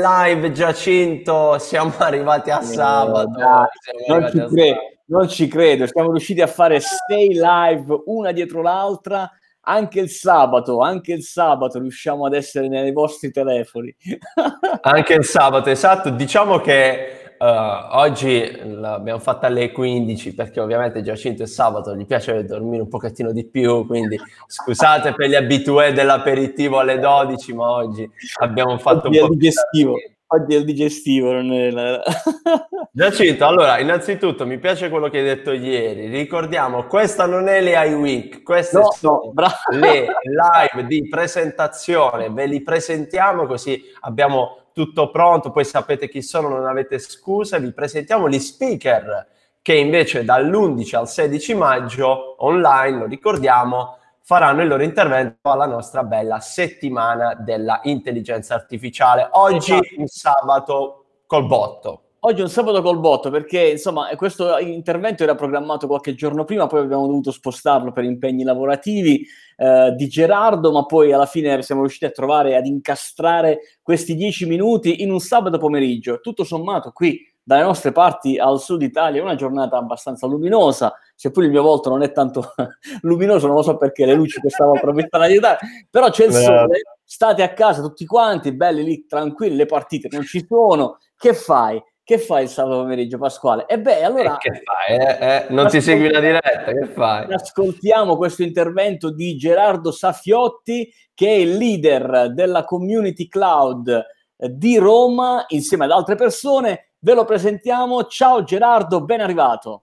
[0.00, 3.30] live Giacinto, siamo arrivati a sabato.
[3.30, 3.66] Dai,
[4.06, 5.02] non, ci a credo, sabato.
[5.06, 9.28] non ci credo, siamo riusciti a fare sei live una dietro l'altra.
[9.62, 13.94] Anche il sabato, anche il sabato riusciamo ad essere nei vostri telefoni.
[14.82, 16.10] anche il sabato, esatto.
[16.10, 22.44] Diciamo che Uh, oggi l'abbiamo fatta alle 15 perché ovviamente Giacinto è sabato, gli piace
[22.44, 28.10] dormire un pochettino di più, quindi scusate per gli abitué dell'aperitivo alle 12, ma oggi
[28.40, 29.94] abbiamo fatto oggi un po' digestivo.
[30.30, 32.02] Oggi è il digestivo, non è la...
[32.92, 36.08] Giacinto, allora, innanzitutto mi piace quello che hai detto ieri.
[36.08, 42.28] Ricordiamo, questa non è le iWeek, queste no, sono no, le live di presentazione.
[42.28, 47.72] Ve li presentiamo così abbiamo tutto pronto, poi sapete chi sono, non avete scuse, vi
[47.72, 49.26] presentiamo gli speaker
[49.60, 56.04] che invece dall'11 al 16 maggio online, lo ricordiamo, faranno il loro intervento alla nostra
[56.04, 59.26] bella settimana della intelligenza artificiale.
[59.32, 59.94] Oggi esatto.
[59.96, 62.02] un sabato col botto.
[62.20, 66.66] Oggi è un sabato col botto perché insomma questo intervento era programmato qualche giorno prima,
[66.66, 69.24] poi abbiamo dovuto spostarlo per impegni lavorativi
[69.56, 74.46] eh, di Gerardo, ma poi alla fine siamo riusciti a trovare, ad incastrare questi dieci
[74.46, 76.18] minuti in un sabato pomeriggio.
[76.20, 81.44] Tutto sommato qui dalle nostre parti al sud Italia è una giornata abbastanza luminosa, seppur
[81.44, 82.52] il mio volto non è tanto
[83.02, 86.32] luminoso, non lo so perché le luci questa volta mi stanno aiutando, però c'è il
[86.32, 91.32] sole, state a casa tutti quanti, belli lì, tranquilli, le partite non ci sono, che
[91.32, 91.80] fai?
[92.08, 93.66] Che fai il sabato pomeriggio, Pasquale?
[93.66, 94.38] E beh, allora...
[94.38, 94.96] E che fai?
[94.96, 97.30] Eh, eh, non ti segui una diretta, che fai?
[97.30, 104.78] Ascoltiamo questo intervento di Gerardo Safiotti, che è il leader della Community Cloud eh, di
[104.78, 106.92] Roma, insieme ad altre persone.
[107.00, 108.06] Ve lo presentiamo.
[108.06, 109.82] Ciao Gerardo, ben arrivato.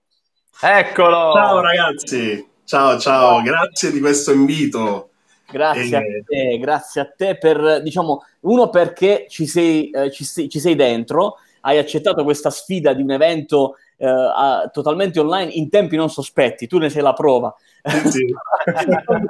[0.59, 1.31] Eccolo!
[1.31, 5.11] Ciao ragazzi, ciao ciao, grazie di questo invito.
[5.47, 5.95] Grazie e...
[5.95, 10.73] a te, grazie a te per, diciamo, uno perché ci sei, eh, ci, ci sei
[10.73, 11.35] dentro,
[11.66, 16.67] hai accettato questa sfida di un evento eh, a, totalmente online in tempi non sospetti,
[16.67, 17.53] tu ne sei la prova.
[17.83, 18.26] Sì.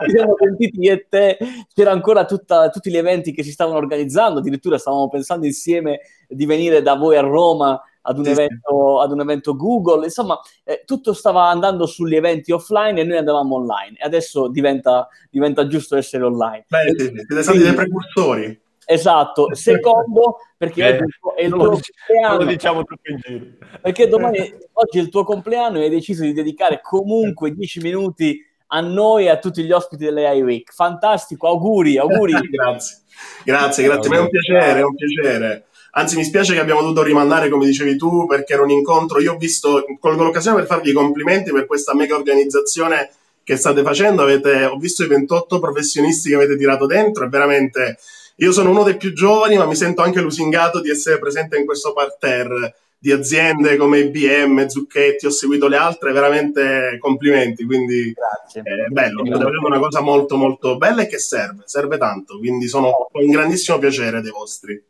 [0.06, 1.38] ci siamo sentiti io e te,
[1.74, 6.46] c'era ancora tutta, tutti gli eventi che si stavano organizzando, addirittura stavamo pensando insieme di
[6.46, 10.84] venire da voi a Roma ad un, sì, evento, ad un evento, Google, insomma, eh,
[10.86, 13.98] tutto stava andando sugli eventi offline e noi andavamo online.
[13.98, 16.66] E adesso diventa, diventa giusto essere online.
[16.68, 18.64] Beh, sì, siete stati dei precursori.
[18.86, 20.98] Esatto, secondo perché eh,
[21.36, 22.38] è il tuo compleanno.
[22.38, 23.46] lo diciamo tutto in giro.
[23.82, 24.38] Perché domani,
[24.74, 29.26] oggi è il tuo compleanno e hai deciso di dedicare comunque 10 minuti a noi
[29.26, 30.74] e a tutti gli ospiti delle iWeek.
[30.74, 32.34] Fantastico, auguri, auguri.
[32.50, 32.98] grazie,
[33.44, 35.66] grazie, grazie, ma è un piacere, è un piacere.
[35.98, 39.22] Anzi, mi spiace che abbiamo dovuto rimandare, come dicevi tu, perché era un incontro.
[39.22, 43.12] Io ho visto, colgo l'occasione per farvi i complimenti per questa mega organizzazione
[43.44, 44.22] che state facendo.
[44.22, 47.98] Avete, ho visto i 28 professionisti che avete tirato dentro, è veramente
[48.38, 51.66] io sono uno dei più giovani, ma mi sento anche lusingato di essere presente in
[51.66, 58.62] questo parterre di aziende come IBM, Zucchetti, ho seguito le altre, veramente complimenti, quindi Grazie.
[58.62, 63.08] è bello, è una cosa molto molto bella e che serve, serve tanto, quindi sono
[63.12, 64.84] un grandissimo piacere dei vostri.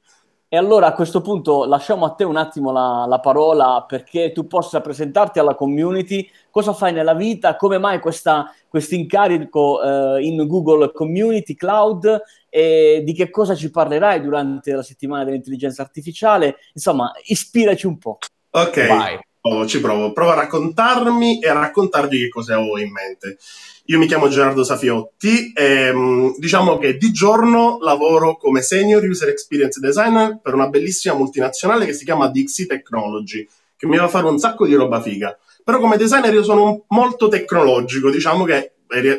[0.55, 4.47] E allora a questo punto lasciamo a te un attimo la, la parola perché tu
[4.47, 8.47] possa presentarti alla community, cosa fai nella vita, come mai questo
[8.91, 15.25] incarico eh, in Google Community Cloud e di che cosa ci parlerai durante la settimana
[15.25, 16.55] dell'intelligenza artificiale.
[16.73, 18.19] Insomma, ispiraci un po'.
[18.51, 19.19] Ok, Vai.
[19.47, 20.11] Oh, ci provo.
[20.11, 23.38] Provo a raccontarmi e a raccontarvi che cosa ho in mente.
[23.85, 29.29] Io mi chiamo Gerardo Safiotti e ehm, diciamo che di giorno lavoro come Senior User
[29.29, 33.47] Experience Designer per una bellissima multinazionale che si chiama Dixie Technology,
[33.78, 35.38] che mi va a fare un sacco di roba figa.
[35.63, 38.72] Però come designer io sono molto tecnologico, diciamo che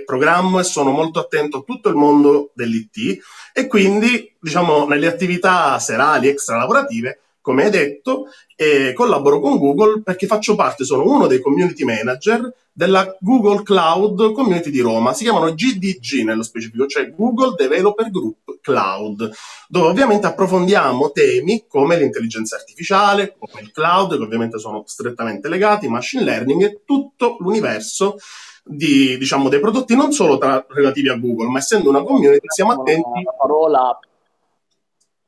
[0.04, 3.19] programmo e sono molto attento a tutto il mondo dell'IT
[3.53, 8.26] e quindi, diciamo, nelle attività serali extra lavorative come hai detto,
[8.56, 14.32] e collaboro con Google perché faccio parte, sono uno dei community manager della Google Cloud
[14.32, 15.12] Community di Roma.
[15.12, 19.30] Si chiamano GDG nello specifico, cioè Google Developer Group Cloud,
[19.68, 25.87] dove ovviamente approfondiamo temi come l'intelligenza artificiale, come il cloud, che ovviamente sono strettamente legati,
[25.87, 28.16] machine learning e tutto l'universo
[28.64, 32.72] di, diciamo, dei prodotti non solo tra, relativi a Google, ma essendo una community siamo
[32.72, 33.22] attenti.
[33.22, 33.96] La parola.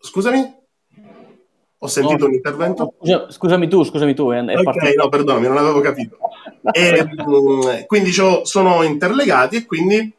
[0.01, 0.58] Scusami?
[1.81, 2.95] Ho sentito no, un intervento?
[2.99, 4.31] Scusa, scusami tu, scusami tu.
[4.31, 5.03] È, è ok, partito.
[5.03, 6.19] no, perdonami, non avevo capito.
[6.73, 10.13] e, mm, quindi diciamo, sono interlegati e quindi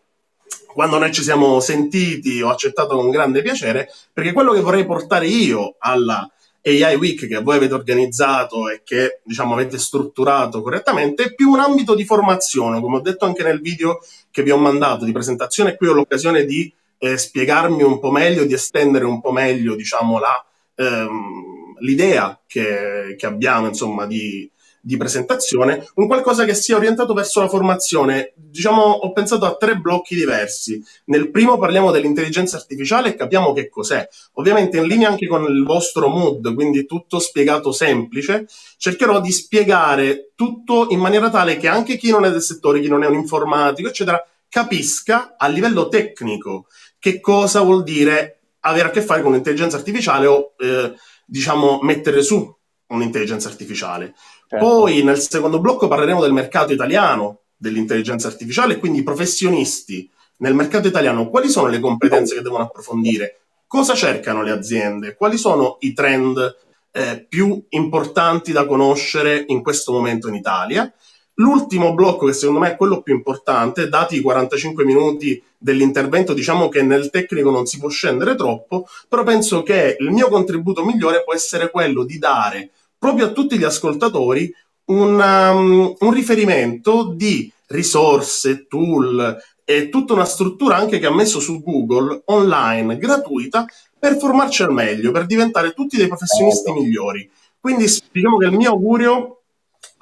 [0.73, 5.25] quando noi ci siamo sentiti ho accettato con grande piacere perché quello che vorrei portare
[5.25, 6.29] io alla
[6.63, 11.59] AI Week che voi avete organizzato e che diciamo avete strutturato correttamente è più un
[11.59, 13.99] ambito di formazione, come ho detto anche nel video
[14.31, 18.45] che vi ho mandato di presentazione, qui ho l'occasione di eh, spiegarmi un po' meglio,
[18.45, 20.45] di estendere un po' meglio diciamo la
[20.75, 21.48] ehm,
[21.79, 24.49] l'idea che, che abbiamo, insomma, di,
[24.81, 28.33] di presentazione, un qualcosa che sia orientato verso la formazione.
[28.35, 30.81] Diciamo, ho pensato a tre blocchi diversi.
[31.05, 34.07] Nel primo parliamo dell'intelligenza artificiale e capiamo che cos'è.
[34.33, 38.47] Ovviamente in linea anche con il vostro mood, quindi tutto spiegato semplice,
[38.77, 42.87] cercherò di spiegare tutto in maniera tale che anche chi non è del settore, chi
[42.87, 46.65] non è un informatico, eccetera, capisca a livello tecnico
[46.97, 50.93] che cosa vuol dire avere a che fare con l'intelligenza artificiale o, eh,
[51.29, 52.55] diciamo, mettere su
[52.87, 54.13] un'intelligenza artificiale.
[54.47, 54.65] Certo.
[54.65, 60.55] Poi nel secondo blocco parleremo del mercato italiano dell'intelligenza artificiale e quindi i professionisti nel
[60.55, 65.77] mercato italiano quali sono le competenze che devono approfondire, cosa cercano le aziende, quali sono
[65.81, 66.57] i trend
[66.91, 70.91] eh, più importanti da conoscere in questo momento in Italia.
[71.39, 76.67] L'ultimo blocco, che secondo me è quello più importante, dati i 45 minuti dell'intervento, diciamo
[76.67, 81.23] che nel tecnico non si può scendere troppo, però penso che il mio contributo migliore
[81.23, 84.53] può essere quello di dare proprio a tutti gli ascoltatori
[84.85, 91.39] un, um, un riferimento di risorse, tool e tutta una struttura anche che ha messo
[91.39, 93.65] su Google online gratuita
[93.97, 97.29] per formarci al meglio, per diventare tutti dei professionisti migliori.
[97.59, 99.38] Quindi diciamo che il mio augurio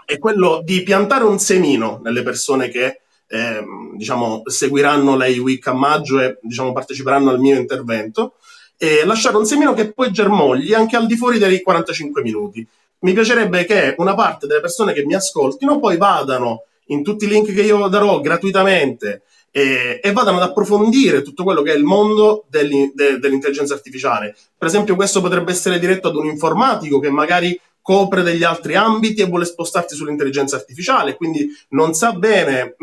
[0.07, 3.62] è quello di piantare un semino nelle persone che eh,
[3.94, 8.36] diciamo, seguiranno lei week a maggio e diciamo, parteciperanno al mio intervento
[8.77, 12.65] e lasciare un semino che poi germogli anche al di fuori dei 45 minuti
[13.00, 17.27] mi piacerebbe che una parte delle persone che mi ascoltino poi vadano in tutti i
[17.27, 21.83] link che io darò gratuitamente e, e vadano ad approfondire tutto quello che è il
[21.83, 24.36] mondo de, dell'intelligenza artificiale.
[24.57, 29.22] Per esempio, questo potrebbe essere diretto ad un informatico che magari copre degli altri ambiti
[29.22, 32.75] e vuole spostarsi sull'intelligenza artificiale, quindi non sa bene.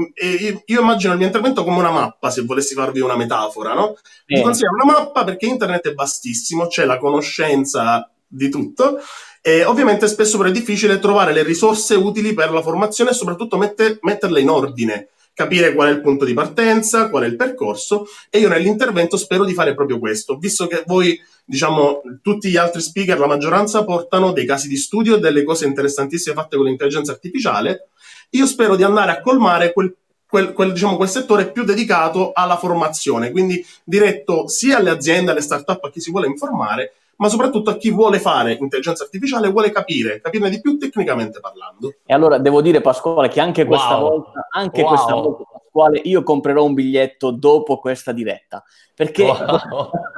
[0.64, 3.98] Io immagino il mio intervento come una mappa, se volessi farvi una metafora, no?
[4.24, 8.98] Vi consiglio una mappa perché internet è vastissimo, c'è la conoscenza di tutto
[9.42, 13.58] e ovviamente spesso però è difficile trovare le risorse utili per la formazione e soprattutto
[13.58, 18.06] mette, metterle in ordine, capire qual è il punto di partenza, qual è il percorso
[18.30, 22.80] e io nell'intervento spero di fare proprio questo, visto che voi, diciamo, tutti gli altri
[22.80, 27.12] speaker, la maggioranza portano dei casi di studio e delle cose interessantissime fatte con l'intelligenza
[27.12, 27.88] artificiale,
[28.30, 29.94] io spero di andare a colmare quel
[30.34, 35.40] Quel, quel, diciamo, quel, settore più dedicato alla formazione, quindi diretto sia alle aziende, alle
[35.40, 39.50] start-up, a chi si vuole informare, ma soprattutto a chi vuole fare intelligenza artificiale e
[39.50, 41.94] vuole capire, capirne di più tecnicamente parlando.
[42.04, 44.08] E allora devo dire, Pasquale, che anche questa wow.
[44.08, 44.88] volta, anche wow.
[44.88, 48.62] questa volta, Pasquale, io comprerò un biglietto dopo questa diretta.
[48.94, 49.90] Perché wow.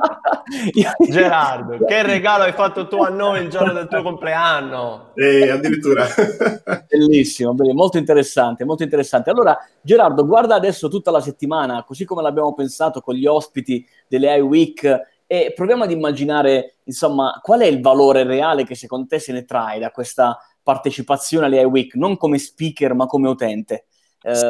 [1.08, 5.10] Gerardo, che regalo hai fatto tu a noi il giorno del tuo compleanno?
[5.14, 6.06] Eh, addirittura.
[6.88, 9.30] Bellissimo, bellissimo, molto interessante, molto interessante.
[9.30, 14.36] Allora, Gerardo, guarda adesso tutta la settimana, così come l'abbiamo pensato con gli ospiti delle
[14.36, 19.32] iWeek e proviamo ad immaginare, insomma, qual è il valore reale che secondo te se
[19.32, 23.86] ne trae da questa partecipazione alle iWeek, non come speaker ma come utente.
[24.22, 24.46] Eh, sì.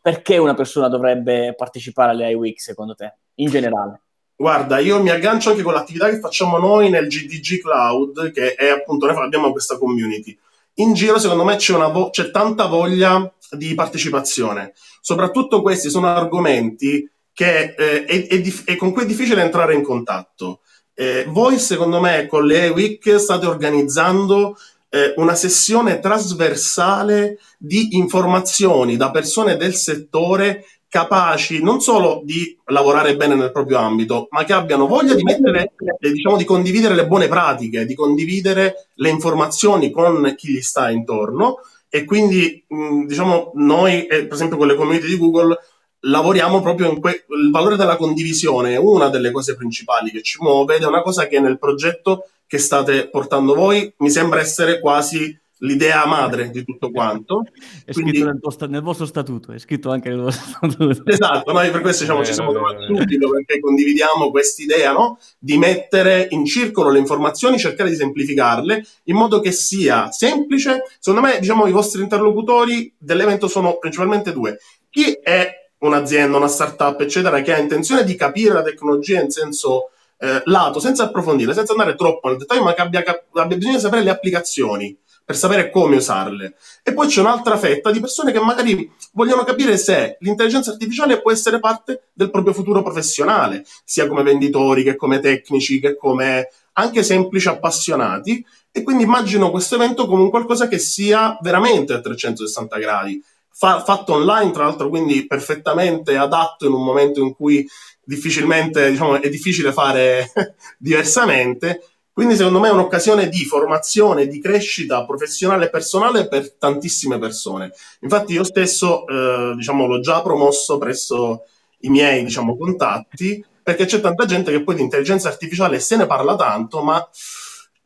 [0.00, 4.00] Perché una persona dovrebbe partecipare alle iWeek secondo te, in generale?
[4.36, 8.68] Guarda, io mi aggancio anche con l'attività che facciamo noi nel GDG Cloud, che è
[8.68, 10.36] appunto, noi abbiamo questa community.
[10.74, 14.72] In giro, secondo me, c'è, vo- c'è tanta voglia di partecipazione.
[15.00, 19.74] Soprattutto questi sono argomenti che eh, è, è, dif- è, con cui è difficile entrare
[19.74, 20.60] in contatto.
[20.94, 24.56] Eh, voi, secondo me, con le e-week state organizzando
[24.88, 33.16] eh, una sessione trasversale di informazioni da persone del settore capaci non solo di lavorare
[33.16, 37.26] bene nel proprio ambito, ma che abbiano voglia di mettere, diciamo, di condividere le buone
[37.26, 41.56] pratiche, di condividere le informazioni con chi gli sta intorno.
[41.88, 45.58] E quindi, mh, diciamo, noi, eh, per esempio, con le community di Google,
[46.04, 50.38] lavoriamo proprio in que- il valore della condivisione è una delle cose principali che ci
[50.40, 54.80] muove ed è una cosa che nel progetto che state portando voi mi sembra essere
[54.80, 57.44] quasi l'idea madre di tutto quanto.
[57.84, 61.02] È Quindi, scritto nel, sta- nel, vostro statuto, è scritto anche nel vostro statuto.
[61.06, 65.18] Esatto, noi per questo diciamo, ci siamo trovati subito perché condividiamo quest'idea no?
[65.38, 70.82] di mettere in circolo le informazioni, cercare di semplificarle in modo che sia semplice.
[70.98, 74.58] Secondo me, diciamo, i vostri interlocutori dell'evento sono principalmente due.
[74.90, 79.90] Chi è un'azienda, una startup, eccetera, che ha intenzione di capire la tecnologia in senso
[80.18, 83.82] eh, lato, senza approfondire, senza andare troppo nel dettaglio, ma che abbia, abbia bisogno di
[83.82, 86.54] sapere le applicazioni per sapere come usarle.
[86.82, 91.32] E poi c'è un'altra fetta di persone che magari vogliono capire se l'intelligenza artificiale può
[91.32, 97.02] essere parte del proprio futuro professionale, sia come venditori che come tecnici, che come anche
[97.02, 98.44] semplici appassionati.
[98.70, 103.22] E quindi immagino questo evento come un qualcosa che sia veramente a 360 gradi,
[103.54, 107.66] fa- fatto online, tra l'altro, quindi perfettamente adatto in un momento in cui
[108.02, 110.30] difficilmente, diciamo, è difficile fare
[110.78, 111.80] diversamente,
[112.14, 117.72] Quindi secondo me è un'occasione di formazione, di crescita professionale e personale per tantissime persone.
[118.02, 121.42] Infatti io stesso, eh, diciamo, l'ho già promosso presso
[121.80, 126.06] i miei, diciamo, contatti, perché c'è tanta gente che poi di intelligenza artificiale se ne
[126.06, 127.04] parla tanto, ma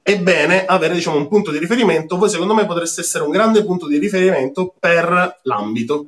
[0.08, 2.16] è bene avere, diciamo, un punto di riferimento.
[2.16, 6.06] Voi secondo me potreste essere un grande punto di riferimento per l'ambito.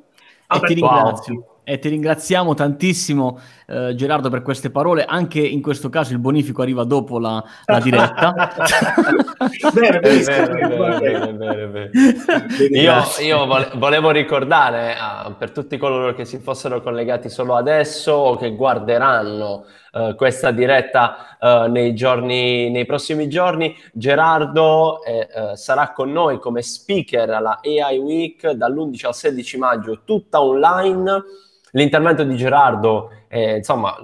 [0.48, 1.44] E ti ringrazio.
[1.62, 6.62] E ti ringraziamo tantissimo eh, Gerardo per queste parole, anche in questo caso il bonifico
[6.62, 8.34] arriva dopo la, la diretta.
[9.74, 11.32] bene, bene,
[11.68, 11.90] bene,
[12.70, 18.36] Io, io volevo ricordare uh, per tutti coloro che si fossero collegati solo adesso o
[18.36, 26.10] che guarderanno uh, questa diretta uh, nei, giorni, nei prossimi giorni, Gerardo eh, sarà con
[26.12, 31.22] noi come speaker alla AI Week dall'11 al 16 maggio, tutta online.
[31.72, 33.96] L'intervento di Gerardo, eh, insomma,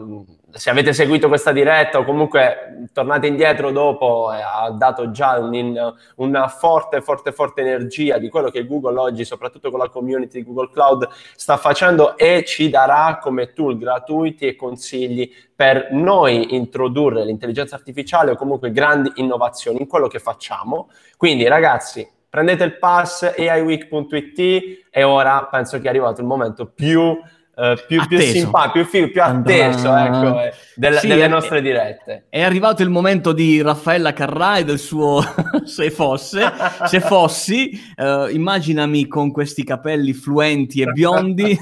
[0.57, 5.95] se avete seguito questa diretta o comunque tornate indietro dopo, eh, ha dato già un,
[6.17, 10.45] una forte, forte, forte energia di quello che Google oggi, soprattutto con la community di
[10.45, 17.25] Google Cloud, sta facendo e ci darà come tool gratuiti e consigli per noi introdurre
[17.25, 20.89] l'intelligenza artificiale o comunque grandi innovazioni in quello che facciamo.
[21.17, 27.19] Quindi ragazzi, prendete il pass aiweek.it e ora penso che è arrivato il momento più
[27.59, 32.27] Uh, più, più simpatico, più, figo, più atteso ecco, eh, del, sì, delle nostre dirette.
[32.29, 35.23] È arrivato il momento di Raffaella Carrai del suo
[35.65, 36.53] Se fosse,
[36.85, 41.59] se fossi, uh, immaginami con questi capelli fluenti e biondi,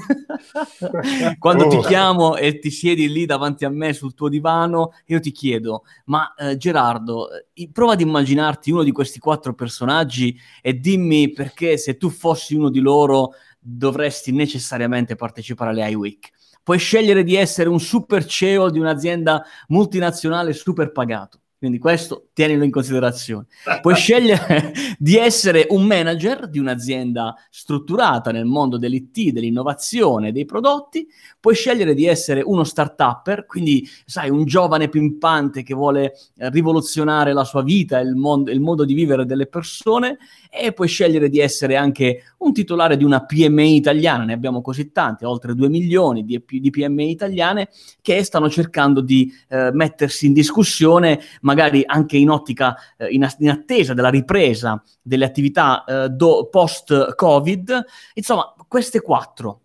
[1.39, 1.81] quando ti oh.
[1.81, 6.33] chiamo e ti siedi lì davanti a me sul tuo divano, io ti chiedo, ma
[6.37, 7.29] uh, Gerardo,
[7.71, 12.69] prova ad immaginarti uno di questi quattro personaggi e dimmi perché se tu fossi uno
[12.69, 13.31] di loro
[13.67, 16.29] dovresti necessariamente partecipare alle iWeek.
[16.61, 22.63] Puoi scegliere di essere un super CEO di un'azienda multinazionale super pagato quindi questo tienilo
[22.63, 23.45] in considerazione.
[23.81, 31.07] Puoi scegliere di essere un manager di un'azienda strutturata nel mondo dell'IT, dell'innovazione, dei prodotti,
[31.39, 37.43] puoi scegliere di essere uno start-upper, quindi sai, un giovane pimpante che vuole rivoluzionare la
[37.43, 40.17] sua vita, il, mondo, il modo di vivere delle persone
[40.49, 44.91] e puoi scegliere di essere anche un titolare di una PMI italiana, ne abbiamo così
[44.91, 47.69] tante, oltre 2 milioni di, di PMI italiane
[48.01, 53.49] che stanno cercando di eh, mettersi in discussione, magari anche in ottica, eh, in, in,
[53.49, 57.85] attesa della ripresa delle attività eh, post-Covid.
[58.13, 59.61] Insomma, queste quattro,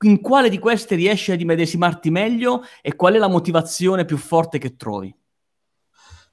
[0.00, 4.58] in quale di queste riesci ad immedesimarti meglio e qual è la motivazione più forte
[4.58, 5.14] che trovi?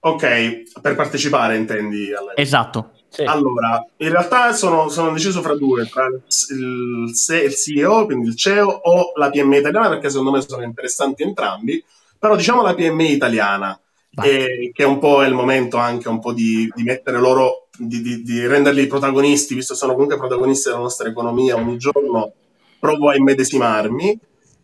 [0.03, 2.11] Ok, per partecipare intendi?
[2.11, 2.35] Alla...
[2.35, 2.93] Esatto.
[3.07, 3.23] Sì.
[3.23, 8.67] Allora, in realtà sono, sono, deciso fra due, tra il, il, CEO, quindi il CEO,
[8.67, 11.83] o la PMI italiana, perché secondo me sono interessanti entrambi,
[12.17, 13.79] però diciamo la PMI italiana,
[14.13, 18.21] che è un po' il momento anche un po' di, di mettere loro, di, di,
[18.23, 22.33] di, renderli protagonisti, visto che sono comunque protagonisti della nostra economia ogni giorno,
[22.79, 24.19] provo a immedesimarmi.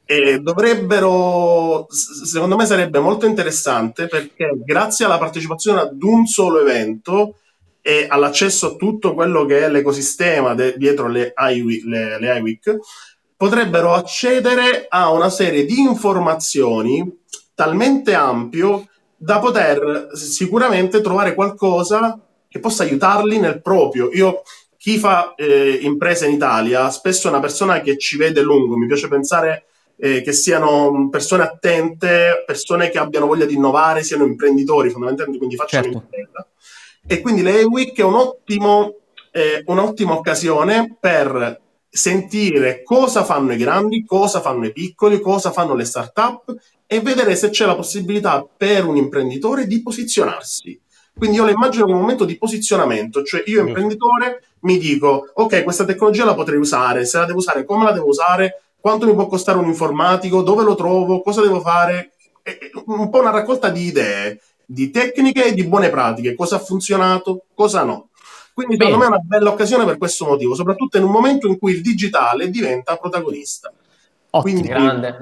[0.10, 7.39] E dovrebbero, secondo me sarebbe molto interessante perché grazie alla partecipazione ad un solo evento
[7.82, 12.77] e all'accesso a tutto quello che è l'ecosistema de- dietro le, iWeek, le, le iWeek,
[13.36, 17.24] potrebbero accedere a una serie di informazioni
[17.54, 18.88] talmente ampio
[19.18, 24.10] da poter sicuramente trovare qualcosa che possa aiutarli nel proprio.
[24.14, 24.44] Io,
[24.78, 28.86] chi fa eh, impresa in Italia, spesso è una persona che ci vede lungo, mi
[28.86, 29.66] piace pensare
[29.98, 35.56] eh, che siano persone attente, persone che abbiano voglia di innovare, siano imprenditori fondamentalmente, quindi
[35.56, 35.98] facciano certo.
[35.98, 36.48] impresa
[37.10, 38.96] e quindi l'EWIC è un ottimo,
[39.32, 45.74] eh, un'ottima occasione per sentire cosa fanno i grandi, cosa fanno i piccoli, cosa fanno
[45.74, 50.79] le start-up e vedere se c'è la possibilità per un imprenditore di posizionarsi.
[51.17, 55.63] Quindi io la immagino come un momento di posizionamento, cioè io imprenditore mi dico, ok,
[55.63, 59.15] questa tecnologia la potrei usare, se la devo usare, come la devo usare, quanto mi
[59.15, 62.12] può costare un informatico, dove lo trovo, cosa devo fare,
[62.86, 64.39] un po' una raccolta di idee
[64.70, 68.07] di tecniche e di buone pratiche, cosa ha funzionato, cosa no.
[68.58, 68.90] Quindi Bene.
[68.90, 71.74] secondo me è una bella occasione per questo motivo, soprattutto in un momento in cui
[71.74, 73.72] il digitale diventa protagonista.
[74.32, 74.42] Ottimo.
[74.42, 75.16] Quindi, grande.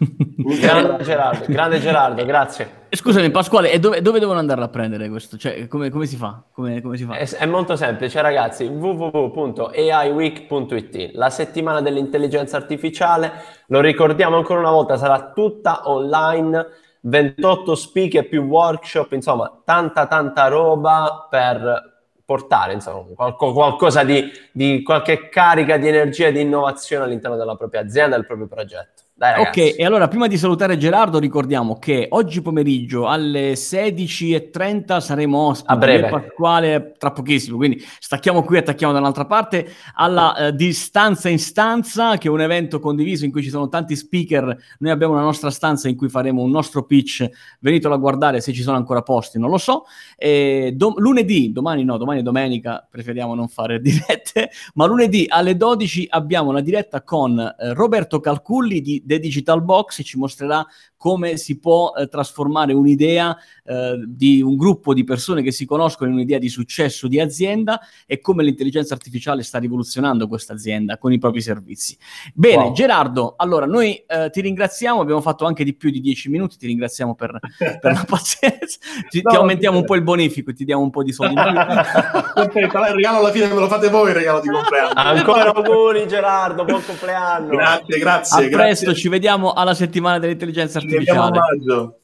[0.58, 2.86] grande Gerardo, grande Gerardo, grazie.
[2.88, 5.36] Scusami Pasquale, e dove, dove, devono andarla a prendere questo?
[5.36, 6.42] Cioè, come, come si fa?
[6.50, 7.18] Come, come si fa?
[7.18, 13.32] È, è, molto semplice ragazzi, www.aiweek.it, la settimana dell'intelligenza artificiale,
[13.66, 16.66] lo ricordiamo ancora una volta, sarà tutta online
[17.02, 21.96] 28 speaker più workshop, insomma, tanta tanta roba per
[22.28, 27.56] portare insomma, qualco, qualcosa di, di, qualche carica di energia e di innovazione all'interno della
[27.56, 29.04] propria azienda, del proprio progetto.
[29.18, 35.38] Dai, ok, e allora prima di salutare Gerardo ricordiamo che oggi pomeriggio alle 16.30 saremo
[35.38, 36.08] ospiti a breve.
[36.08, 42.16] Pasquale tra pochissimo, quindi stacchiamo qui e attacchiamo dall'altra parte alla eh, distanza in stanza
[42.16, 45.50] che è un evento condiviso in cui ci sono tanti speaker, noi abbiamo una nostra
[45.50, 49.40] stanza in cui faremo un nostro pitch, venitelo a guardare se ci sono ancora posti,
[49.40, 49.86] non lo so.
[50.16, 55.56] E do- lunedì, domani no, domani è domenica, preferiamo non fare dirette, ma lunedì alle
[55.56, 60.66] 12 abbiamo una diretta con eh, Roberto Calculli di The Digital Box ci mostrerà
[60.98, 66.10] come si può eh, trasformare un'idea eh, di un gruppo di persone che si conoscono
[66.10, 71.12] in un'idea di successo di azienda e come l'intelligenza artificiale sta rivoluzionando questa azienda con
[71.12, 71.96] i propri servizi.
[72.34, 72.72] Bene, wow.
[72.72, 76.66] Gerardo, allora noi eh, ti ringraziamo, abbiamo fatto anche di più di dieci minuti, ti
[76.66, 78.78] ringraziamo per, per la pazienza,
[79.08, 81.34] ti, no, ti aumentiamo un po' il bonifico e ti diamo un po' di soldi.
[82.34, 84.92] Perfetto, il regalo alla fine me lo fate voi il regalo di compleanno.
[84.98, 87.48] Ancora auguri Gerardo, buon compleanno.
[87.48, 88.36] Grazie, grazie.
[88.36, 88.56] A grazie.
[88.56, 91.38] presto, ci vediamo alla settimana dell'intelligenza artificiale.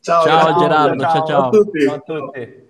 [0.00, 1.26] Ciao, ciao Gerardo, ciao ciao.
[1.26, 1.80] ciao a tutti.
[1.80, 2.62] Ciao a tutti.